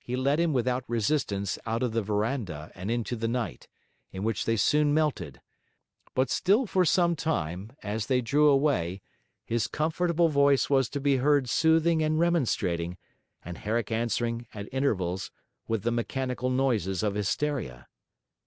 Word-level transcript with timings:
He 0.00 0.16
led 0.16 0.40
him 0.40 0.54
without 0.54 0.82
resistance 0.88 1.58
out 1.66 1.82
of 1.82 1.92
the 1.92 2.00
verandah 2.00 2.72
and 2.74 2.90
into 2.90 3.14
the 3.16 3.28
night, 3.28 3.68
in 4.10 4.24
which 4.24 4.46
they 4.46 4.56
soon 4.56 4.94
melted; 4.94 5.42
but 6.14 6.30
still 6.30 6.64
for 6.64 6.86
some 6.86 7.14
time, 7.14 7.72
as 7.82 8.06
they 8.06 8.22
drew 8.22 8.48
away, 8.48 9.02
his 9.44 9.66
comfortable 9.68 10.30
voice 10.30 10.70
was 10.70 10.88
to 10.88 11.00
be 11.02 11.16
heard 11.16 11.50
soothing 11.50 12.02
and 12.02 12.18
remonstrating, 12.18 12.96
and 13.44 13.58
Herrick 13.58 13.92
answering, 13.92 14.46
at 14.54 14.70
intervals, 14.72 15.30
with 15.68 15.82
the 15.82 15.92
mechanical 15.92 16.48
noises 16.48 17.02
of 17.02 17.14
hysteria. 17.14 17.88